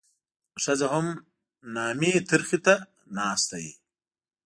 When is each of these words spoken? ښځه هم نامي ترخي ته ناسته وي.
ښځه 0.63 0.87
هم 0.93 1.07
نامي 1.75 2.13
ترخي 2.29 2.59
ته 2.65 2.75
ناسته 3.17 3.55
وي. 3.63 3.73